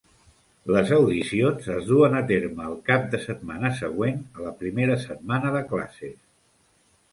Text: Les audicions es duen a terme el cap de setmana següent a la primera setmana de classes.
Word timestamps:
Les 0.75 0.93
audicions 0.95 1.67
es 1.73 1.83
duen 1.89 2.15
a 2.21 2.23
terme 2.31 2.65
el 2.71 2.73
cap 2.89 3.05
de 3.13 3.21
setmana 3.27 3.73
següent 3.83 4.19
a 4.41 4.49
la 4.49 4.57
primera 4.65 4.99
setmana 5.07 5.55
de 5.59 5.65
classes. 5.71 6.19